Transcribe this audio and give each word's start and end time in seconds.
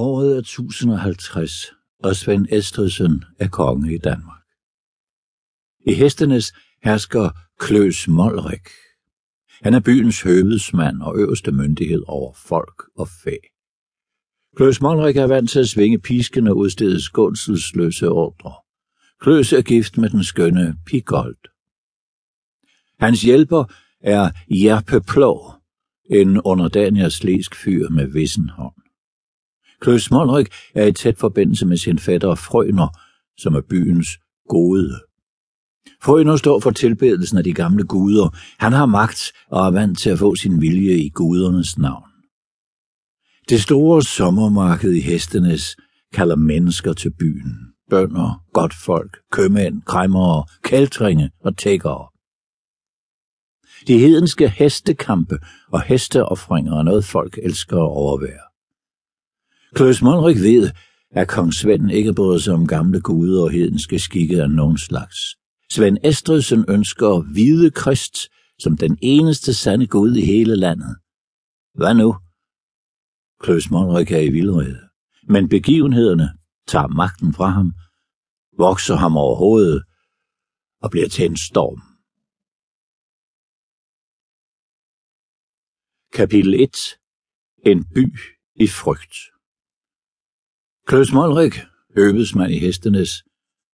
Året 0.00 0.34
er 0.34 0.38
1050, 0.38 1.72
og 2.04 2.16
Svend 2.16 2.46
Estridsen 2.50 3.24
er 3.38 3.48
konge 3.48 3.94
i 3.94 3.98
Danmark. 3.98 4.42
I 5.86 5.94
hestenes 5.94 6.52
hersker 6.84 7.30
Kløs 7.58 8.08
Molrik. 8.08 8.68
Han 9.62 9.74
er 9.74 9.80
byens 9.80 10.22
høvedsmand 10.22 11.02
og 11.02 11.18
øverste 11.18 11.52
myndighed 11.52 12.02
over 12.06 12.32
folk 12.34 12.82
og 12.96 13.08
fæ. 13.24 13.36
Kløs 14.56 14.80
Molrik 14.80 15.16
er 15.16 15.26
vant 15.26 15.50
til 15.50 15.60
at 15.60 15.68
svinge 15.68 15.98
pisken 15.98 16.46
og 16.46 16.56
udstede 16.56 17.04
skånselsløse 17.04 18.08
ordre. 18.08 18.52
Kløs 19.20 19.52
er 19.52 19.62
gift 19.62 19.98
med 19.98 20.10
den 20.10 20.24
skønne 20.24 20.76
Pigold. 20.86 21.44
Hans 22.98 23.22
hjælper 23.22 23.64
er 24.00 24.30
Jerpe 24.50 25.00
Plå, 25.00 25.52
en 26.10 26.40
underdanig 26.40 27.04
og 27.04 27.12
slæsk 27.12 27.54
fyr 27.54 27.88
med 27.88 28.06
vissen 28.06 28.48
hånd. 28.48 28.77
Kløs 29.80 30.10
Molrik 30.10 30.48
er 30.74 30.86
i 30.86 30.92
tæt 30.92 31.18
forbindelse 31.18 31.66
med 31.66 31.76
sin 31.76 31.98
fætter 31.98 32.34
Frøner, 32.34 32.88
som 33.38 33.54
er 33.54 33.60
byens 33.60 34.08
gode. 34.48 35.00
Frøner 36.02 36.36
står 36.36 36.60
for 36.60 36.70
tilbedelsen 36.70 37.38
af 37.38 37.44
de 37.44 37.52
gamle 37.52 37.84
guder. 37.84 38.36
Han 38.58 38.72
har 38.72 38.86
magt 38.86 39.32
og 39.50 39.66
er 39.66 39.70
vant 39.70 39.98
til 39.98 40.10
at 40.10 40.18
få 40.18 40.36
sin 40.36 40.60
vilje 40.60 40.94
i 40.94 41.08
gudernes 41.08 41.78
navn. 41.78 42.04
Det 43.48 43.62
store 43.62 44.02
sommermarked 44.02 44.92
i 44.92 45.00
Hestenes 45.00 45.76
kalder 46.12 46.36
mennesker 46.36 46.92
til 46.92 47.10
byen. 47.18 47.56
Bønder, 47.90 48.42
godt 48.52 48.74
folk, 48.74 49.16
købmænd, 49.32 49.82
kræmmere, 49.82 50.44
kæltringe 50.62 51.30
og 51.44 51.56
tækkere. 51.56 52.08
De 53.86 53.98
hedenske 53.98 54.48
hestekampe 54.48 55.38
og 55.72 55.82
hesteoffringer 55.82 56.78
er 56.78 56.82
noget 56.82 57.04
folk 57.04 57.38
elsker 57.42 57.76
at 57.76 57.82
overvære. 57.82 58.48
Klaus 59.74 60.02
Monrik 60.02 60.36
ved, 60.36 60.70
at 61.10 61.28
kong 61.28 61.54
Svend 61.54 61.90
ikke 61.90 62.14
bryder 62.14 62.38
sig 62.38 62.54
om 62.54 62.66
gamle 62.66 63.00
guder 63.00 63.42
og 63.42 63.50
hedenske 63.50 63.98
skikke 63.98 64.42
af 64.42 64.50
nogen 64.50 64.78
slags. 64.78 65.16
Svend 65.70 65.98
Estridsen 66.04 66.64
ønsker 66.68 67.32
hvide 67.32 67.70
krist 67.70 68.16
som 68.58 68.76
den 68.76 68.98
eneste 69.02 69.54
sande 69.54 69.86
gud 69.86 70.16
i 70.16 70.24
hele 70.24 70.56
landet. 70.56 70.96
Hvad 71.74 71.94
nu? 71.94 72.16
Klaus 73.40 73.70
Monrik 73.70 74.10
er 74.10 74.18
i 74.18 74.28
vildrede, 74.28 74.78
men 75.28 75.48
begivenhederne 75.48 76.28
tager 76.66 76.86
magten 76.86 77.34
fra 77.34 77.48
ham, 77.48 77.72
vokser 78.58 78.96
ham 78.96 79.16
over 79.16 79.36
hovedet 79.36 79.82
og 80.82 80.90
bliver 80.90 81.08
til 81.08 81.24
en 81.24 81.36
storm. 81.36 81.80
Kapitel 86.12 86.54
1 86.54 86.98
En 87.66 87.84
by 87.84 88.18
i 88.54 88.66
frygt 88.66 89.37
Kløs 90.88 91.12
Molrik, 91.12 91.60
øbesmand 91.96 92.52
i 92.52 92.58
hestenes, 92.58 93.24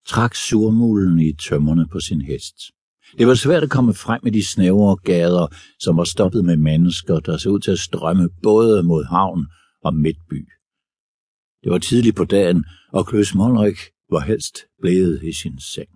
trak 0.06 0.34
surmulen 0.34 1.18
i 1.18 1.32
tømmerne 1.32 1.88
på 1.88 2.00
sin 2.00 2.20
hest. 2.20 2.54
Det 3.18 3.26
var 3.26 3.34
svært 3.34 3.62
at 3.62 3.70
komme 3.70 3.94
frem 3.94 4.20
i 4.26 4.30
de 4.30 4.46
snævre 4.46 4.96
gader, 4.96 5.46
som 5.80 5.96
var 5.96 6.04
stoppet 6.04 6.44
med 6.44 6.56
mennesker, 6.56 7.20
der 7.20 7.36
så 7.36 7.48
ud 7.50 7.60
til 7.60 7.70
at 7.70 7.78
strømme 7.78 8.28
både 8.42 8.82
mod 8.82 9.04
havn 9.04 9.46
og 9.84 9.94
midtby. 9.94 10.48
Det 11.64 11.72
var 11.72 11.78
tidligt 11.78 12.16
på 12.16 12.24
dagen, 12.24 12.64
og 12.92 13.06
Kløs 13.06 13.34
Molrik 13.34 13.78
var 14.10 14.20
helst 14.20 14.58
blevet 14.80 15.22
i 15.22 15.32
sin 15.32 15.58
seng. 15.58 15.90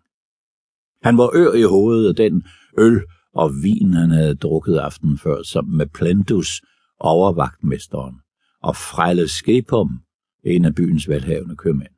Han 1.02 1.18
var 1.18 1.30
ør 1.34 1.52
i 1.52 1.62
hovedet 1.62 2.08
af 2.08 2.16
den 2.16 2.42
øl 2.78 3.02
og 3.34 3.50
vin, 3.62 3.92
han 3.92 4.10
havde 4.10 4.34
drukket 4.34 4.76
aften 4.76 5.18
før, 5.18 5.42
sammen 5.42 5.76
med 5.76 5.86
Plentus, 5.86 6.62
overvagtmesteren, 7.00 8.14
og 8.62 8.76
Frejle 8.76 9.28
Skepum, 9.28 10.00
en 10.48 10.64
af 10.64 10.74
byens 10.74 11.08
velhavende 11.08 11.56
købmænd. 11.56 11.92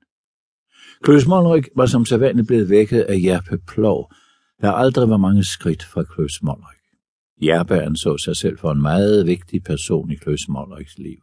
Kløs 1.03 1.27
Molrik 1.27 1.69
var 1.77 1.87
som 1.87 2.05
sædvanligt 2.05 2.47
blevet 2.47 2.71
vækket 2.71 3.01
af 3.01 3.17
Jerpe 3.25 3.59
Plov, 3.69 4.13
der 4.61 4.71
aldrig 4.73 5.09
var 5.09 5.17
mange 5.17 5.45
skridt 5.45 5.85
fra 5.85 6.03
Kløs 6.03 6.43
Molrik. 6.43 6.81
Jerpe 7.43 7.83
anså 7.83 8.19
sig 8.19 8.37
selv 8.37 8.59
for 8.59 8.73
en 8.73 8.83
meget 8.83 9.27
vigtig 9.27 9.63
person 9.63 10.11
i 10.11 10.15
Kløs 10.15 10.49
Molriks 10.49 10.99
liv. 10.99 11.19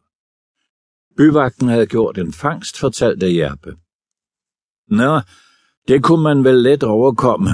Byvagten 1.18 1.68
havde 1.68 1.88
gjort 1.88 2.18
en 2.18 2.34
fangst, 2.34 2.80
fortalte 2.80 3.38
Jerpe. 3.38 3.76
Nå, 4.88 5.22
det 5.88 6.04
kunne 6.04 6.24
man 6.24 6.44
vel 6.44 6.56
let 6.56 6.84
overkomme, 6.84 7.50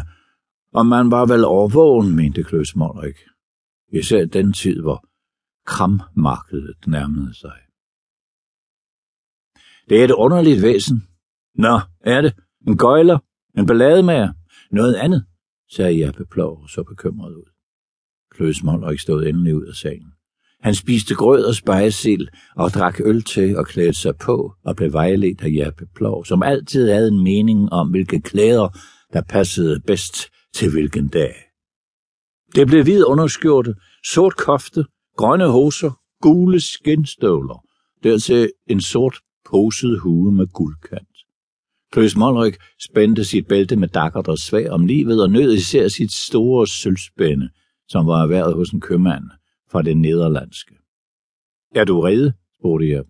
og 0.74 0.86
man 0.86 1.12
var 1.12 1.26
vel 1.26 1.46
overvågen, 1.46 2.16
mente 2.16 2.44
Kløs 2.44 2.76
Molrik. 2.76 3.16
Især 3.94 4.26
den 4.26 4.54
tid, 4.54 4.82
hvor 4.82 5.06
krammarkedet 5.66 6.88
nærmede 6.88 7.34
sig. 7.40 7.58
Det 9.90 10.00
er 10.00 10.04
et 10.04 10.12
underligt 10.12 10.62
væsen. 10.62 11.04
Nå, 11.56 11.80
er 12.02 12.22
det? 12.22 12.34
En 12.68 12.78
gøjler? 12.78 13.18
En 13.58 13.66
ballademager? 13.66 14.34
Noget 14.72 14.96
andet? 14.96 15.26
sagde 15.76 16.06
Jeppe 16.06 16.26
Plov 16.26 16.68
så 16.68 16.84
bekymret 16.84 17.36
ud. 17.36 17.50
Kløs 18.32 18.58
ikke 18.92 19.02
stod 19.02 19.26
endelig 19.26 19.56
ud 19.56 19.66
af 19.66 19.76
sagen. 19.76 20.08
Han 20.62 20.76
spiste 20.76 21.16
grød 21.16 21.44
og 21.44 21.56
spejsild 21.56 22.28
og 22.56 22.70
drak 22.70 23.00
øl 23.06 23.24
til 23.24 23.58
og 23.58 23.66
klædte 23.66 24.00
sig 24.00 24.16
på 24.18 24.54
og 24.66 24.76
blev 24.76 24.94
vejledt 24.94 25.42
af 25.42 25.50
Jeppe 25.50 25.86
Plov, 25.96 26.26
som 26.26 26.44
altid 26.44 26.90
havde 26.90 27.08
en 27.08 27.24
mening 27.24 27.72
om, 27.72 27.90
hvilke 27.90 28.22
klæder, 28.22 28.78
der 29.14 29.22
passede 29.22 29.80
bedst 29.80 30.30
til 30.54 30.72
hvilken 30.72 31.08
dag. 31.08 31.36
Det 32.56 32.68
blev 32.68 32.84
hvid 32.84 33.04
underskjorte, 33.04 33.76
sort 34.14 34.36
kofte, 34.36 34.86
grønne 35.18 35.48
hoser, 35.48 35.92
gule 36.22 36.60
skinstøvler, 36.60 37.66
dertil 38.04 38.52
en 38.68 38.82
sort 38.82 39.16
poset 39.54 40.00
hue 40.00 40.32
med 40.32 40.48
guldkant. 40.48 41.18
Kløs 41.92 42.16
Molrik 42.16 42.56
spændte 42.80 43.24
sit 43.24 43.48
bælte 43.48 43.76
med 43.76 43.88
dakkert 43.88 44.28
og 44.28 44.38
svag 44.38 44.70
om 44.70 44.86
livet 44.86 45.24
og 45.24 45.30
nød 45.30 45.54
især 45.54 45.88
sit 45.88 46.12
store 46.12 46.68
sølvspænde, 46.68 47.50
som 47.88 48.08
var 48.08 48.24
erhvervet 48.24 48.56
hos 48.56 48.70
en 48.70 48.82
købmand 48.82 49.24
fra 49.72 49.82
det 49.82 49.98
nederlandske. 49.98 50.76
Er 51.76 51.84
du 51.84 52.02
rede? 52.02 52.34
spurgte 52.60 52.90
jeg. 52.90 53.04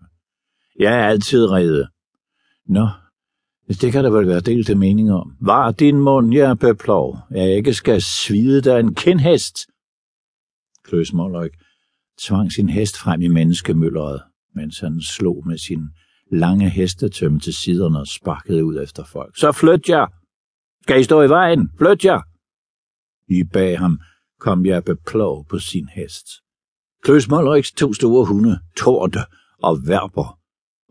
Jeg 0.80 1.00
er 1.00 1.08
altid 1.08 1.52
rede. 1.52 1.88
Nå, 2.68 2.88
det 3.68 3.92
kan 3.92 4.04
der 4.04 4.10
vel 4.10 4.28
være 4.28 4.40
delte 4.40 4.76
mening 4.76 5.12
om. 5.12 5.36
Var 5.42 5.72
din 5.72 6.00
mund, 6.00 6.34
jeg 6.34 6.60
beplov, 6.60 7.18
jeg 7.32 7.56
ikke 7.56 7.74
skal 7.74 8.02
svide 8.02 8.62
dig 8.62 8.80
en 8.80 8.96
kindhest? 8.96 9.58
Kløs 10.84 11.14
Molrik 11.14 11.52
tvang 12.20 12.52
sin 12.52 12.70
hest 12.70 12.98
frem 12.98 13.22
i 13.22 13.28
menneskemølleret, 13.28 14.22
mens 14.56 14.80
han 14.80 15.02
slog 15.02 15.48
med 15.48 15.58
sin 15.58 15.90
lange 16.34 16.70
hestetømme 16.70 17.40
til 17.40 17.54
siderne 17.54 18.00
og 18.00 18.08
sparkede 18.08 18.66
ud 18.66 18.82
efter 18.84 19.04
folk. 19.06 19.38
Så 19.38 19.52
flyt 19.52 19.90
jer! 19.90 20.06
Skal 20.84 21.00
I 21.00 21.04
stå 21.04 21.22
i 21.22 21.30
vejen? 21.30 21.70
Flyt 21.78 22.06
jer! 22.06 22.22
I 23.28 23.44
bag 23.54 23.80
ham 23.80 24.00
kom 24.40 24.66
jeg 24.66 24.84
beplov 24.84 25.46
på 25.50 25.60
sin 25.60 25.88
hest. 25.88 26.28
Kløs 27.04 27.30
Molleriks 27.30 27.72
to 27.72 27.94
store 27.94 28.26
hunde, 28.26 28.60
Torte 28.78 29.20
og 29.64 29.78
Verber, 29.88 30.40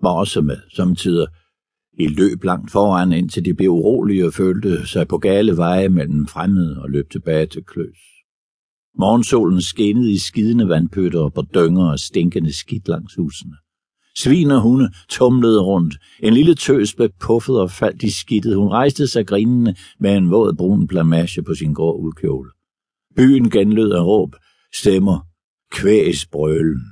var 0.02 0.10
også 0.10 0.40
med, 0.40 0.56
samtidig 0.76 1.26
i 1.98 2.06
løb 2.06 2.44
langt 2.44 2.70
foran, 2.70 3.12
indtil 3.12 3.44
de 3.44 3.54
blev 3.54 3.70
urolige 3.70 4.26
og 4.26 4.32
følte 4.32 4.86
sig 4.86 5.08
på 5.08 5.18
gale 5.18 5.56
veje 5.56 5.88
mellem 5.88 6.26
fremmede 6.26 6.82
og 6.82 6.90
løb 6.90 7.10
tilbage 7.10 7.46
til 7.46 7.64
Kløs. 7.64 7.98
Morgensolen 8.98 9.62
skinnede 9.62 10.12
i 10.12 10.18
skidende 10.18 10.68
vandpøtter 10.68 11.28
på 11.28 11.42
dynger 11.54 11.90
og 11.90 11.98
stinkende 11.98 12.52
skidt 12.52 12.88
langs 12.88 13.14
husene. 13.14 13.56
Svin 14.18 14.50
og 14.50 14.60
hunde 14.60 14.90
tumlede 15.08 15.62
rundt. 15.62 15.94
En 16.20 16.34
lille 16.34 16.54
tøs 16.54 16.94
blev 16.94 17.08
puffet 17.20 17.60
og 17.60 17.70
faldt 17.70 18.02
i 18.02 18.10
skidtet. 18.10 18.56
Hun 18.56 18.68
rejste 18.68 19.06
sig 19.06 19.26
grinende 19.26 19.74
med 20.00 20.16
en 20.16 20.30
våd 20.30 20.54
brun 20.54 20.86
blamage 20.86 21.42
på 21.42 21.54
sin 21.54 21.74
grå 21.74 21.96
uldkjole. 21.96 22.50
Byen 23.16 23.50
genlød 23.50 23.92
af 23.92 24.02
råb, 24.02 24.36
stemmer, 24.74 25.26
kvæs 25.70 26.26
brølen. 26.26 26.82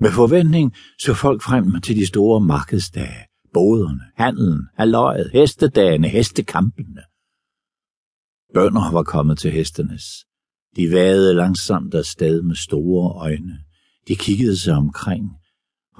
Med 0.00 0.10
forventning 0.10 0.74
så 0.98 1.14
folk 1.14 1.42
frem 1.42 1.80
til 1.80 1.96
de 1.96 2.06
store 2.06 2.40
markedsdage, 2.40 3.26
boderne, 3.54 4.00
handelen, 4.16 4.68
halvøjet, 4.76 5.30
hestedagene, 5.32 6.08
hestekampene. 6.08 7.02
Bønder 8.54 8.92
var 8.92 9.02
kommet 9.02 9.38
til 9.38 9.50
hestenes. 9.50 10.04
De 10.76 10.90
vadede 10.90 11.34
langsomt 11.34 11.94
afsted 11.94 12.42
med 12.42 12.56
store 12.56 13.12
øjne. 13.22 13.58
De 14.08 14.16
kiggede 14.16 14.56
sig 14.56 14.74
omkring 14.74 15.39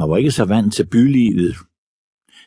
og 0.01 0.11
var 0.11 0.17
ikke 0.17 0.31
så 0.31 0.45
vant 0.45 0.75
til 0.75 0.87
bylivet. 0.87 1.57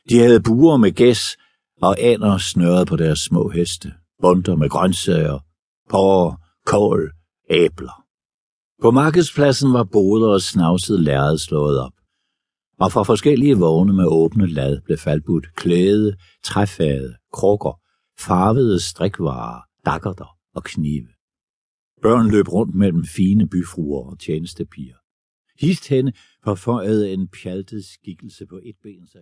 De 0.10 0.20
havde 0.20 0.42
buer 0.42 0.78
med 0.78 0.92
gæs 0.92 1.38
og 1.82 2.00
aner 2.00 2.38
snørret 2.38 2.88
på 2.88 2.96
deres 2.96 3.20
små 3.20 3.50
heste, 3.50 3.94
bunter 4.22 4.56
med 4.56 4.70
grøntsager, 4.70 5.40
porre, 5.90 6.38
kål, 6.66 7.12
æbler. 7.50 8.04
På 8.82 8.92
markedspladsen 8.92 9.74
var 9.74 9.84
boder 9.84 10.28
og 10.28 10.42
snavset 10.42 11.00
lærred 11.00 11.38
slået 11.38 11.80
op, 11.80 11.94
og 12.80 12.92
fra 12.92 13.04
forskellige 13.04 13.58
vogne 13.58 13.94
med 13.94 14.06
åbne 14.08 14.48
lad 14.48 14.82
blev 14.82 14.98
faldbudt 14.98 15.56
klæde, 15.56 16.16
træfade, 16.44 17.16
krukker, 17.34 17.80
farvede 18.20 18.80
strikvarer, 18.80 19.62
dakkerter 19.86 20.38
og 20.56 20.64
knive. 20.64 21.08
Børn 22.02 22.32
løb 22.32 22.48
rundt 22.48 22.76
mellem 22.76 23.06
fine 23.06 23.48
byfruer 23.48 24.10
og 24.12 24.20
tjenestepiger. 24.20 25.03
Hist 25.60 25.90
henne 25.90 26.14
forføjede 26.44 27.14
en 27.14 27.28
pjaltet 27.28 27.86
skikkelse 27.86 28.46
på 28.46 28.60
et 28.64 28.76
ben 28.84 29.08
sig 29.08 29.22